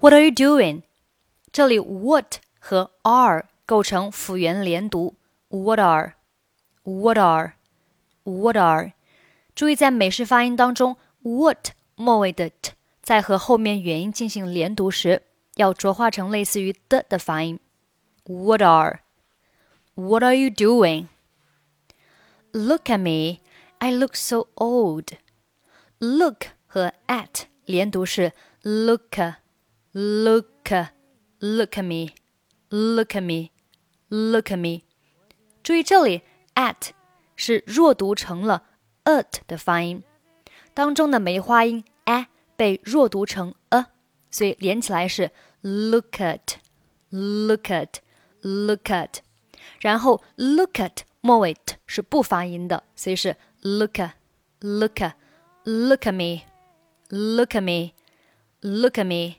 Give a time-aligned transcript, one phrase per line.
[0.00, 0.82] What are you doing？
[1.52, 5.14] 这里 what 和 are 构成辅元连读。
[5.48, 8.92] What are？What are？What are？
[9.54, 12.72] 注意在美式发音当中，what 末尾的 t
[13.02, 15.22] 在和后面元音进行连读时，
[15.56, 17.58] 要浊化成类似于的的发音。
[18.24, 23.40] What are？What are you doing？Look at me,
[23.78, 25.08] I look so old.
[25.98, 29.18] Look 和 at 连读是 look,
[29.93, 30.69] look,
[31.39, 32.09] look at me,
[32.69, 33.51] look at me,
[34.09, 34.83] look at me。
[35.63, 36.21] 注意这里
[36.55, 36.91] at
[37.35, 38.63] 是弱读成了
[39.05, 40.03] at 的发音，
[40.73, 43.87] 当中的梅花音 a 被弱读成 a，
[44.29, 46.55] 所以连起来是 look at,
[47.09, 47.95] look at,
[48.41, 49.19] look at。
[49.79, 53.97] 然后 look at 末尾 t 是不发音的，所以是 look
[54.59, 54.99] look
[55.63, 56.43] look at me
[57.09, 57.93] look at me
[58.61, 59.37] look at me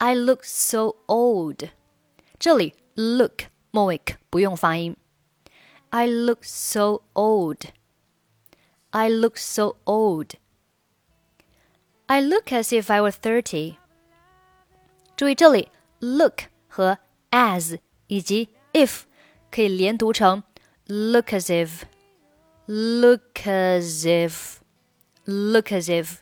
[0.00, 1.70] I look so old。
[2.38, 4.96] 这里 look 末尾 k 不用发音。
[5.90, 7.70] I look so old.
[8.90, 10.32] I look so old.
[12.06, 13.76] I look as if I were thirty.
[15.16, 16.98] 注意这里 look 和
[17.30, 19.02] as 以及 if
[19.50, 20.42] 可以连读成
[20.86, 21.82] look as if,
[22.66, 24.58] look as if,
[25.24, 26.18] look as if。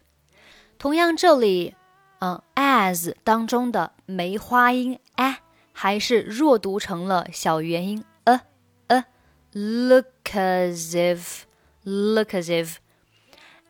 [0.78, 1.74] 同样，这里，
[2.20, 5.38] 嗯，as 当中的梅花音 a
[5.72, 8.40] 还是弱读成了小元音 a
[8.88, 11.42] a。Look as if,
[11.84, 12.76] look as if.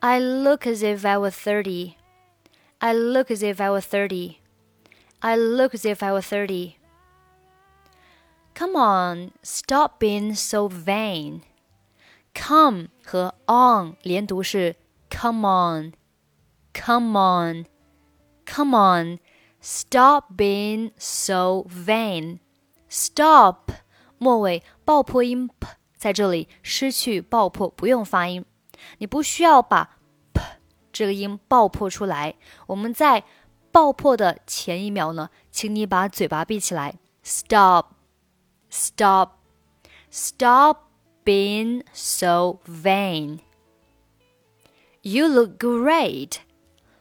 [0.01, 1.95] I look as if I were thirty.
[2.79, 4.37] I look as if I were thirty.
[5.21, 6.75] I look as if I were thirty.
[8.55, 11.41] Come on, stop being so vain.
[12.35, 14.77] Come 和 on 连读是
[15.11, 15.93] come on,
[16.73, 17.65] come on,
[18.49, 19.19] come on.
[19.61, 22.41] Stop being so vain.
[22.89, 23.71] Stop
[24.19, 28.45] 末尾爆破音 p 在这里失去爆破，不用发音。
[28.99, 29.99] 你不需要把
[30.33, 30.43] p
[30.93, 32.35] 这个音爆破出来。
[32.67, 33.25] 我们在
[33.73, 36.95] 爆破的前一秒呢，请你把嘴巴闭起来。
[37.23, 37.95] Stop.
[38.71, 39.39] Stop.
[40.11, 40.77] Stop
[41.25, 43.41] being so vain.
[45.01, 46.39] You look great.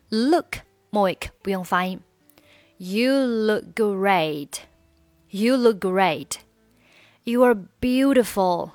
[0.09, 0.59] Look
[0.89, 1.99] 末尾不用发音。
[2.77, 4.59] You look great.
[5.29, 6.37] You look great.
[7.23, 8.71] You are beautiful.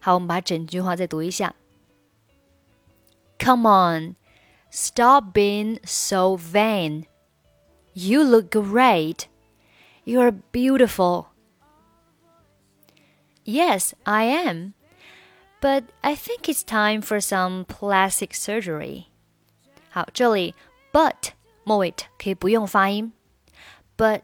[0.00, 1.54] 好，我们把整句话再读一下。
[3.38, 4.16] Come on,
[4.70, 7.04] stop being so vain.
[7.92, 9.26] You look great.
[10.04, 11.26] You are beautiful.
[13.44, 14.72] Yes, I am.
[15.60, 19.06] But I think it's time for some plastic surgery.
[19.90, 20.54] 好，这里
[20.92, 21.30] but
[21.64, 23.12] 末尾可以不用发音。
[23.96, 24.22] But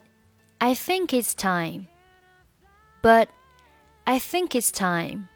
[0.58, 1.86] I think it's time.
[3.02, 3.28] But
[4.04, 5.28] I think it's time.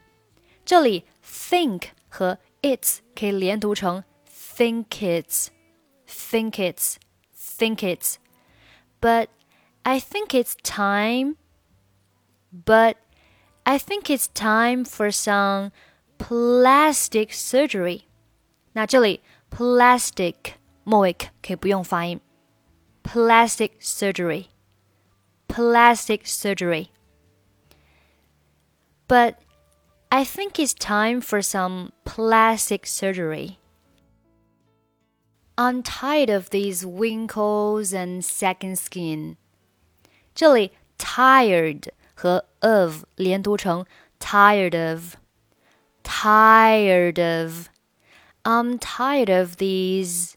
[0.64, 4.04] 这里 think 和 it's 可以连读成
[4.56, 5.48] think it's,
[6.06, 6.96] think it's,
[7.34, 8.16] think it's.
[9.00, 9.28] But
[9.82, 11.36] I think it's time.
[12.52, 12.96] But
[13.64, 15.70] I think it's time for some
[16.18, 18.02] plastic surgery.
[18.72, 20.54] 那这里 plastic
[20.85, 22.19] Moic 可以不用发音。
[23.03, 24.47] Plastic surgery,
[25.47, 26.89] plastic surgery.
[29.07, 29.35] But
[30.09, 33.57] I think it's time for some plastic surgery.
[35.57, 39.37] I'm tired of these wrinkles and sagging skin.
[40.33, 43.85] 这里 tired 和 of 连读成
[44.19, 45.17] tired of,
[46.03, 47.67] tired of.
[48.43, 50.35] I'm tired of these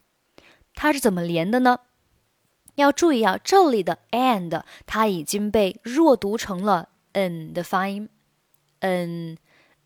[0.74, 1.78] 它是怎么连的呢？
[2.74, 8.08] 要注意啊，这里的 and 它已经被弱读成了 n 的发音
[8.80, 9.38] ，n。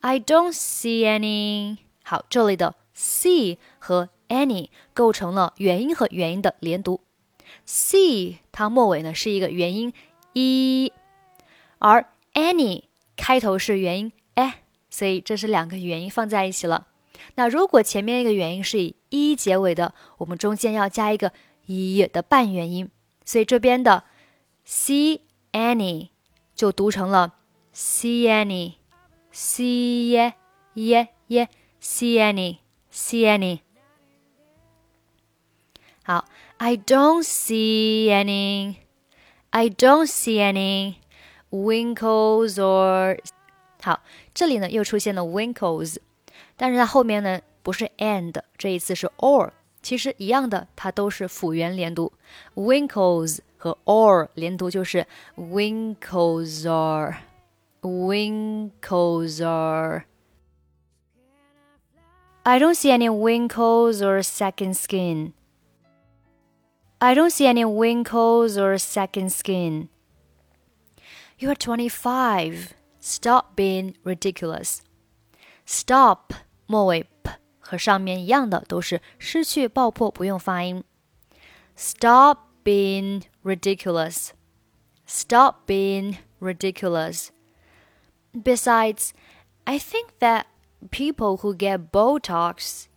[0.00, 1.78] I don't see any.
[2.04, 7.00] 好，这里的 see 和 any 构成了元音和元音的连读。
[7.64, 9.92] c 它末尾呢是一个元音
[10.32, 10.92] e，
[11.78, 12.84] 而 any
[13.16, 14.52] 开头是元音 e，
[14.90, 16.86] 所以这是两个元音放在一起了。
[17.36, 21.32] 那如果前面一个元音是以 e 结尾的，我们中间要加一个
[21.66, 22.90] e 的半元音，
[23.24, 24.04] 所以这边的
[24.66, 25.20] see
[25.52, 26.08] any
[26.54, 27.34] 就读成了
[27.74, 30.34] see any，see 耶
[30.74, 31.48] 耶耶
[31.80, 32.58] see any
[32.92, 33.60] see any。
[36.06, 36.24] 好
[36.58, 38.76] ，I don't see any.
[39.50, 40.98] I don't see any
[41.50, 43.18] winkles or
[43.82, 45.96] 好，这里呢又出现了 winkles，
[46.56, 49.50] 但是它后面呢不是 and，这一次是 or，
[49.82, 52.12] 其实一样的，它都是辅元连读
[52.54, 57.16] ，winkles 和 or 连读就是 winkles or
[57.82, 60.04] winkles or。
[62.44, 65.32] I don't see any wrinkles or sagging skin.
[66.98, 69.90] I don't see any wrinkles or sagging skin.
[71.38, 72.72] You are 25.
[73.00, 74.82] Stop being ridiculous.
[75.66, 76.32] Stop
[76.66, 77.30] 末尾 p
[82.64, 84.32] being ridiculous.
[85.04, 87.30] Stop being ridiculous.
[88.42, 89.12] Besides,
[89.66, 90.46] I think that
[90.90, 92.88] people who get Botox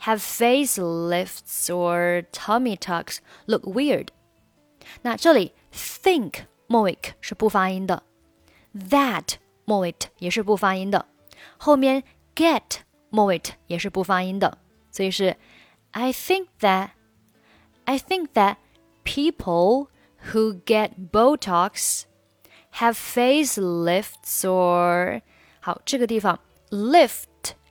[0.00, 4.08] have facelifts or tummy tucks look weird。
[5.02, 8.02] 那这里 think 末尾是不发音的，
[8.74, 9.34] that
[9.64, 11.06] 末尾也是不发音的，
[11.56, 12.02] 后面
[12.34, 14.58] get 末尾也是不发音的，
[14.90, 15.36] 所以是
[15.92, 16.90] I think that
[17.84, 18.56] I think that
[19.04, 19.88] people
[20.32, 22.04] who get Botox
[22.74, 25.22] have facelifts or
[25.60, 26.40] 好，这个地方
[26.70, 27.26] lift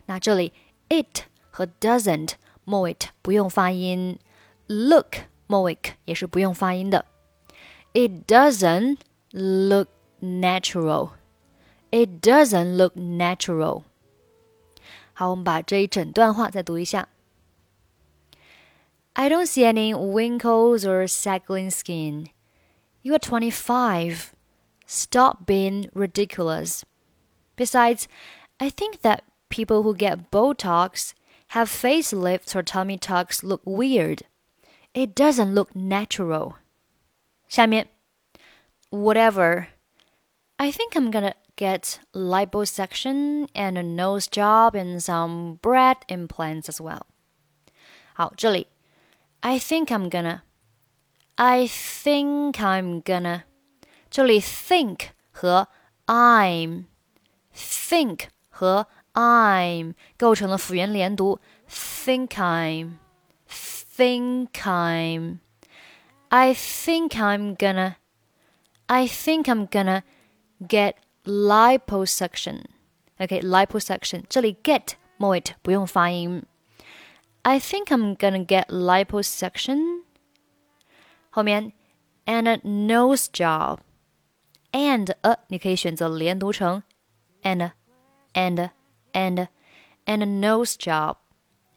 [0.06, 0.54] 那这里
[0.90, 4.20] it 和 doesn't 末尾不用发音，
[4.68, 5.18] look
[5.48, 7.06] 末尾也是不用发音的。
[7.94, 8.98] It doesn't
[9.32, 9.90] look
[10.22, 11.12] natural.
[11.90, 13.84] It doesn't look natural.
[15.22, 17.08] 好，我们把这一整段话再读一下。
[19.14, 22.28] I don't see any wrinkles or sagging skin.
[23.02, 24.34] You are 25.
[24.86, 26.84] Stop being ridiculous.
[27.56, 28.08] Besides,
[28.60, 31.14] I think that people who get Botox,
[31.52, 34.24] have facelifts or tummy tucks look weird.
[34.94, 36.56] It doesn't look natural.
[37.48, 37.88] 下面,
[38.92, 39.68] whatever.
[40.58, 46.82] I think I'm gonna get liposuction and a nose job and some breast implants as
[46.82, 47.08] well.
[48.14, 48.68] 好，这里
[49.42, 50.42] I think I'm gonna.
[51.36, 53.44] I think I'm gonna.
[54.10, 55.68] 这里 think 和
[56.06, 56.86] I'm
[57.54, 61.40] think 和 I'm 构成了辅元连读，
[61.70, 62.98] think I'm
[63.50, 65.40] think I'm
[66.30, 67.96] I think I'm gonna
[68.88, 70.04] I think I'm gonna
[70.68, 72.64] get liposuction.
[73.20, 74.24] OK, liposuction.
[74.30, 76.44] 这里 get 末尾不用发音。
[77.42, 80.04] I think I'm gonna get liposuction.
[81.30, 81.74] 后面
[82.26, 83.80] and a nose job.
[84.72, 86.84] and a 你可以选择连读成
[87.42, 87.72] and
[88.34, 88.70] and
[89.14, 89.48] and
[90.06, 91.16] and a nose job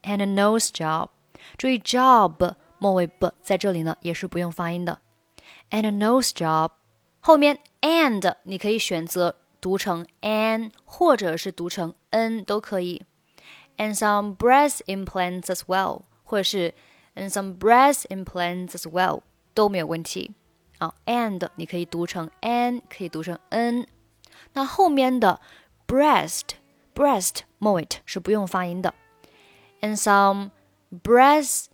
[0.03, 1.09] and a nose job。
[1.57, 5.01] 注意 job 末尾 b 在这里呢也是不用发音的。
[5.71, 6.73] and a nose job
[7.21, 13.03] 后面 and 你可以选择读成 an 或者是读成 n 都可以，
[13.77, 16.75] and some breast implants as well，或者是
[17.15, 19.23] and some breast implants as well
[19.55, 20.35] 都没有问题
[20.79, 20.95] 啊。
[21.07, 23.87] and 你可以读成 an，可以读成 n。
[24.53, 25.41] 那后面的
[25.87, 26.51] breast
[26.95, 28.95] breast 末尾是不用发音的，
[29.81, 30.51] and some
[31.03, 31.67] breast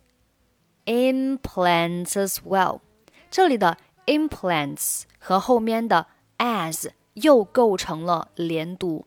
[0.85, 2.81] implants as well。
[3.29, 9.05] 这里的 implants 和后面的 as 又构成了连读，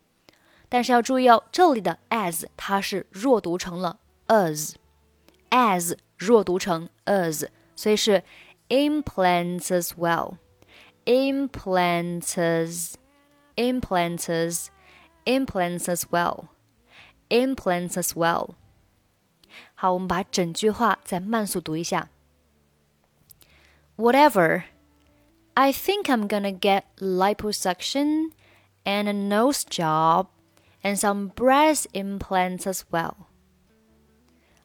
[0.69, 8.23] 但是要注意哦，这里的 as 它是弱读成了 as，as 弱读成 as，所以是
[8.69, 12.95] implants as well。implants
[13.57, 14.69] implants
[15.25, 16.45] implants as well
[17.31, 18.51] implants as well。
[19.75, 22.11] 好，我们把整句话再慢速读一下。
[23.97, 24.65] Whatever,
[25.55, 28.31] I think I'm gonna get liposuction
[28.85, 30.29] and a nose job
[30.83, 33.15] and some breast implants as well.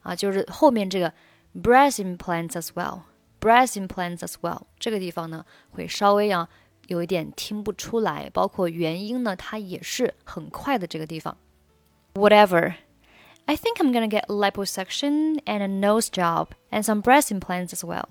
[0.02, 1.12] 啊，就是后面这个
[1.54, 6.48] breast implants as well，breast implants as well 这个地方呢，会稍微啊
[6.86, 11.36] 有一点听不出来，包括元音呢，它也是很快的这个地方。
[12.14, 12.76] Whatever.
[13.44, 17.84] I think I'm gonna get liposuction and a nose job and some breast implants as
[17.84, 18.06] well.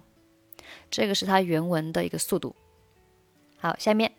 [0.91, 2.55] 这个是它原文的一个速度。
[3.59, 4.11] 好，下面，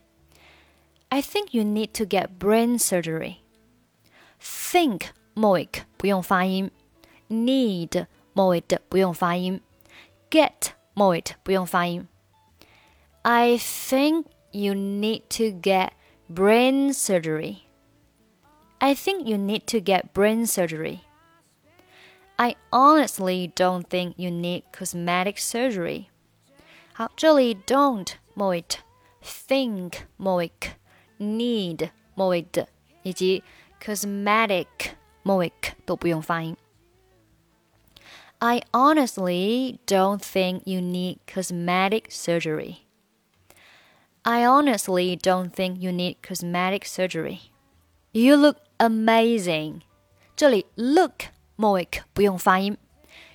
[1.09, 3.37] I think you need to get brain surgery.
[4.41, 6.71] Think moik 不用发音，
[7.29, 9.61] need moit 不用发音，
[10.31, 12.09] get moit 不用发音。
[13.23, 15.91] I think you need to get
[16.29, 17.63] brain surgery.
[18.79, 21.01] I think you need to get brain surgery.
[22.37, 26.07] I honestly don't think you need cosmetic surgery.
[26.93, 28.77] 好，这里 don't moit,
[29.23, 30.77] think moik,
[31.19, 32.67] need moit
[33.03, 33.43] 以及
[33.83, 34.67] cosmetic
[35.25, 36.57] moik 都不用发音。
[38.39, 42.87] I honestly don't think you need cosmetic surgery.
[44.23, 47.51] I honestly don't think you need cosmetic surgery.
[48.13, 49.83] You look amazing.
[50.37, 51.27] 这里 look
[51.57, 52.77] moik 不用发音。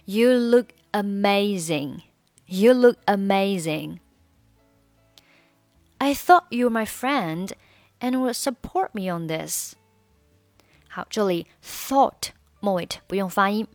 [0.06, 2.02] You look amazing.
[2.46, 4.00] You look amazing.
[6.06, 7.52] I thought you were my friend
[8.00, 9.76] and would support me on this.
[10.90, 13.68] 好，这里 thought moit 不用发音。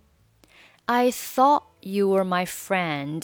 [0.86, 3.22] I thought you were my friend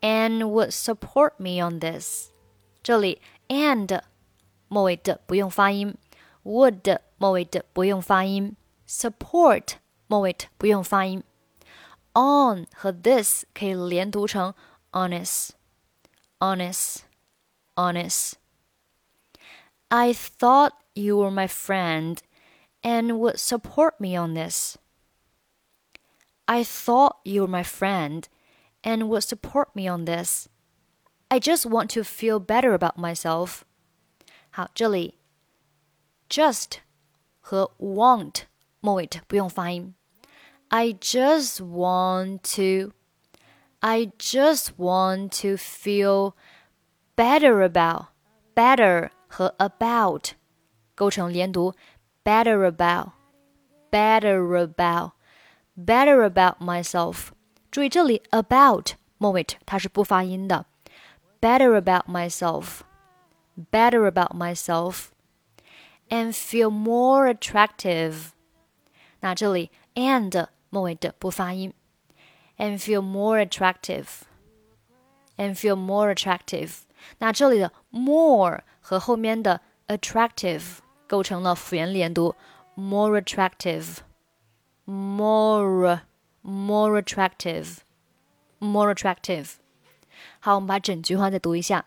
[0.00, 2.30] and would support me on this.
[2.82, 4.02] 这里 and
[4.68, 5.96] 末尾的不用发音，
[6.44, 8.56] would 末尾的不用发音，
[8.88, 9.74] support
[10.06, 11.22] 末尾不用发音，
[12.14, 14.54] on 和 this 可以连读成
[17.76, 22.20] honest，honest，honest。I thought you were my friend
[22.82, 24.78] and would support me on this.
[26.48, 28.28] I thought you were my friend
[28.82, 30.48] and would support me on this.
[31.30, 33.64] I just want to feel better about myself.
[34.50, 35.18] 好，这里
[36.28, 36.78] just
[37.40, 38.44] 和 want
[38.80, 39.94] 末尾不用发音。
[40.68, 42.92] I just want to,
[43.80, 46.34] I just want to feel
[47.16, 48.06] better about,
[48.54, 50.32] better 和 about
[50.94, 51.74] 构成连读，
[52.24, 53.10] better about,
[53.90, 55.12] better about,
[55.76, 57.28] better about myself。
[57.70, 60.66] 注意这里 about 末尾它是不发音的，
[61.40, 62.80] better about myself,
[63.70, 65.06] better about myself,
[66.08, 68.30] and feel more attractive。
[69.20, 71.72] 那这里 and 末尾的不发音，
[72.58, 76.80] and feel more attractive，and feel more attractive。
[77.18, 82.34] 那这里的 more 和后面的 attractive 构成了辅元连读，
[82.74, 86.00] more attractive，more
[86.42, 89.54] more attractive，more attractive。
[90.40, 91.86] 好，我们把整句话再读一下。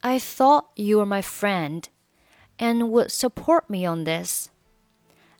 [0.00, 1.84] I thought you were my friend
[2.58, 4.48] and would support me on this.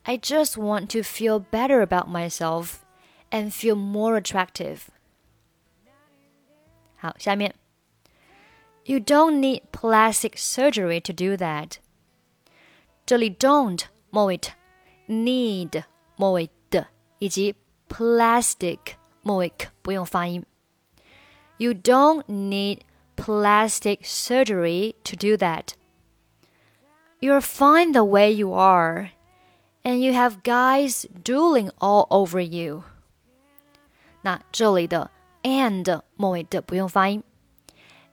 [0.02, 2.82] I just want to feel better about myself
[3.30, 4.88] and feel more attractive.
[6.96, 7.54] 好，下面
[8.84, 11.78] You don't need plastic surgery to do that.
[13.04, 14.40] 这里 don't 末尾
[15.06, 15.84] need
[16.16, 17.54] 末尾的以及
[17.88, 18.78] plastic
[19.22, 19.52] 末尾
[19.82, 20.44] 不用发音。
[21.58, 22.80] You don't need
[23.16, 25.74] plastic surgery to do that.
[27.20, 29.10] You're fine the way you are
[29.82, 32.84] and you have guys dueling all over you。
[34.22, 35.10] 那这里的
[35.42, 37.22] and 末尾的不用发音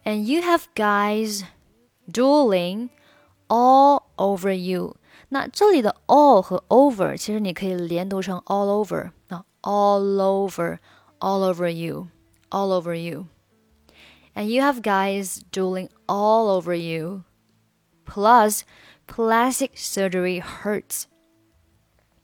[0.03, 1.43] ，and you have guys
[2.11, 2.89] dueling
[3.47, 4.95] all over you。
[5.29, 9.11] 那这里的 all 和 over 其实你可以连读成 all over。
[9.27, 10.77] 那 all over
[11.19, 12.07] all over you
[12.49, 17.23] all over you。And you have guys dueling all over you.
[18.05, 18.61] Plus,
[19.07, 21.05] plastic surgery hurts.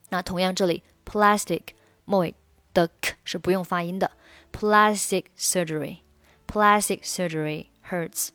[0.10, 1.70] 那同样这里 plastic
[2.06, 2.36] 末尾
[2.74, 4.12] 的 k 是不用发音的，
[4.52, 6.00] plastic surgery
[6.48, 8.30] plastic surgery hurts。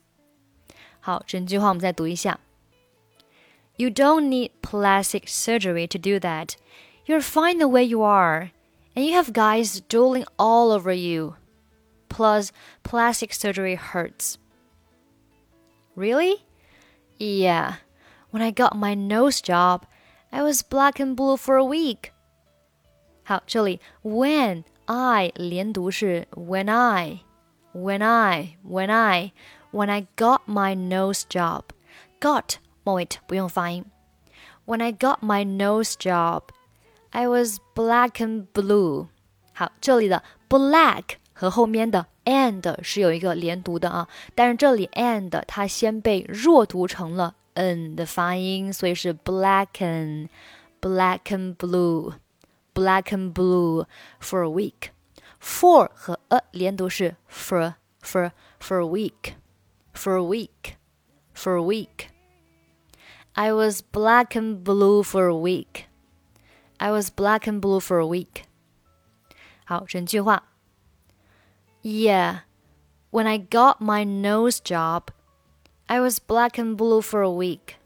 [1.01, 2.41] 好，整句话我们再读一下。
[3.77, 6.57] You don't need plastic surgery to do that.
[7.07, 8.51] You're fine the way you are,
[8.95, 11.37] and you have guys drooling all over you.
[12.09, 12.51] Plus,
[12.83, 14.39] plastic surgery hurts.
[15.95, 16.45] Really?
[17.19, 17.75] Yeah.
[18.31, 19.87] When I got my nose job,
[20.33, 22.13] I was black and blue for a week.
[23.25, 27.21] 好，这里 when I 连读是 when I
[27.73, 29.33] when I when I
[29.71, 31.63] when I got my nose job
[32.21, 33.85] got 末尾不用发音。
[34.65, 36.43] When I got my nose job,
[37.11, 39.09] I was black and blue。
[39.53, 50.29] 好，这里的 black 和后面的 and 是有一个连读的啊，但是这里 and 它先被弱读成了 n 的发音，所以是 black and
[50.81, 53.87] black and blue。black and blue
[54.21, 54.91] for a week.
[55.41, 59.35] For 和 a 连读是 for for for a week,
[59.95, 60.75] for a week,
[61.35, 62.09] for a week.
[63.35, 65.85] I was black and blue for a week.
[66.79, 68.45] I was black and blue for a week.
[69.65, 70.45] 好，整句话。
[71.83, 72.41] Yeah,
[73.11, 75.09] when I got my nose job,
[75.87, 77.77] I was black and blue for a week.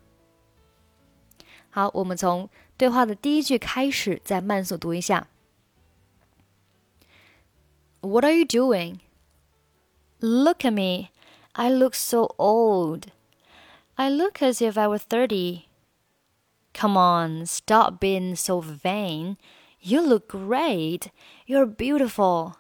[1.70, 5.26] 好，我们从对话的第一句开始，再慢速读一下。
[8.05, 9.01] What are you doing?
[10.21, 11.11] Look at me.
[11.55, 13.11] I look so old.
[13.97, 15.67] I look as if I were 30.
[16.75, 19.37] Come on, stop being so vain.
[19.81, 21.09] You look great.
[21.47, 22.57] You're beautiful.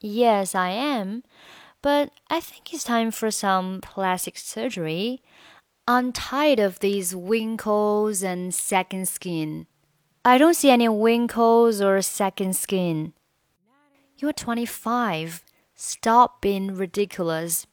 [0.00, 1.24] Yes, I am.
[1.82, 5.22] But I think it's time for some plastic surgery.
[5.88, 9.66] I'm tired of these wrinkles and sagging skin.
[10.24, 13.14] I don't see any wrinkles or sagging skin.
[14.20, 15.44] You're 25.
[15.76, 17.68] Stop being ridiculous.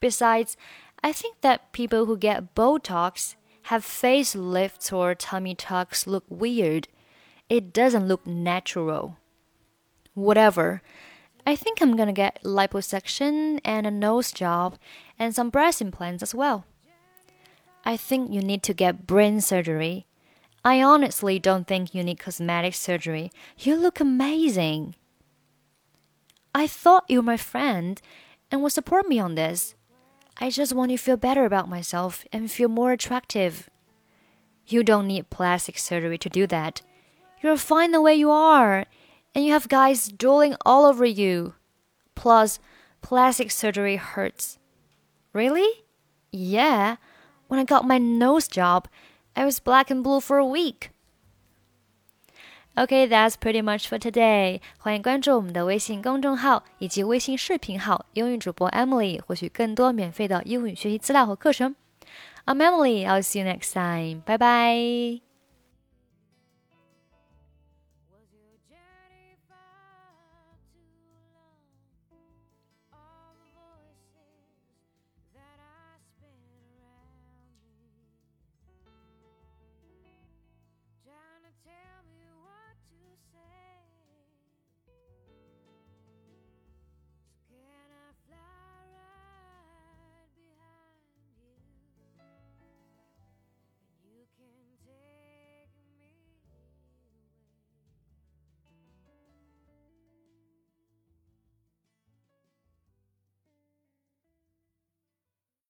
[0.00, 0.56] Besides,
[1.04, 6.88] I think that people who get Botox have facelifts or tummy tucks look weird.
[7.48, 9.18] It doesn't look natural.
[10.14, 10.82] Whatever.
[11.46, 14.76] I think I'm gonna get liposuction and a nose job
[15.20, 16.64] and some breast implants as well.
[17.84, 20.06] I think you need to get brain surgery.
[20.64, 23.30] I honestly don't think you need cosmetic surgery.
[23.56, 24.96] You look amazing.
[26.54, 28.00] I thought you were my friend
[28.50, 29.74] and would support me on this.
[30.38, 33.68] I just want to feel better about myself and feel more attractive.
[34.66, 36.82] You don't need plastic surgery to do that.
[37.42, 38.84] You're fine the way you are,
[39.34, 41.54] and you have guys drooling all over you.
[42.14, 42.58] Plus,
[43.00, 44.58] plastic surgery hurts.
[45.32, 45.84] Really?
[46.32, 46.96] Yeah.
[47.48, 48.88] When I got my nose job,
[49.36, 50.90] I was black and blue for a week.
[52.76, 54.60] Okay, that's pretty much for today.
[54.78, 61.74] 欢迎关注我们的微信公众号以及微信视频号“英语主播 Emily”，获取更多免费的英语学习资料和课程。
[62.46, 63.06] I'm Emily.
[63.06, 64.22] I'll see you next time.
[64.22, 65.29] Bye bye.